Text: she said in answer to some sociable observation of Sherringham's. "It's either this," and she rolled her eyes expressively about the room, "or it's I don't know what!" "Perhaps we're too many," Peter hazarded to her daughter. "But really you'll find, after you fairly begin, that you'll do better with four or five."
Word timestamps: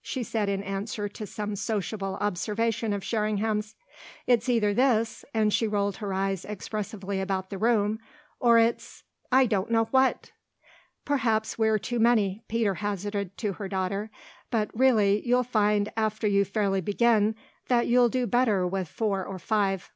she 0.00 0.22
said 0.22 0.48
in 0.48 0.62
answer 0.62 1.10
to 1.10 1.26
some 1.26 1.54
sociable 1.54 2.14
observation 2.16 2.94
of 2.94 3.04
Sherringham's. 3.04 3.74
"It's 4.26 4.48
either 4.48 4.72
this," 4.72 5.26
and 5.34 5.52
she 5.52 5.68
rolled 5.68 5.96
her 5.96 6.14
eyes 6.14 6.46
expressively 6.46 7.20
about 7.20 7.50
the 7.50 7.58
room, 7.58 7.98
"or 8.40 8.58
it's 8.58 9.02
I 9.30 9.44
don't 9.44 9.70
know 9.70 9.84
what!" 9.90 10.32
"Perhaps 11.04 11.58
we're 11.58 11.76
too 11.78 11.98
many," 11.98 12.42
Peter 12.48 12.76
hazarded 12.76 13.36
to 13.36 13.52
her 13.52 13.68
daughter. 13.68 14.10
"But 14.50 14.70
really 14.72 15.22
you'll 15.28 15.42
find, 15.44 15.92
after 15.98 16.26
you 16.26 16.46
fairly 16.46 16.80
begin, 16.80 17.34
that 17.68 17.86
you'll 17.86 18.08
do 18.08 18.26
better 18.26 18.66
with 18.66 18.88
four 18.88 19.26
or 19.26 19.38
five." 19.38 19.92